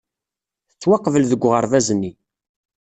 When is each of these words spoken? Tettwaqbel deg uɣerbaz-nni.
Tettwaqbel 0.69 1.23
deg 1.31 1.41
uɣerbaz-nni. 1.47 2.11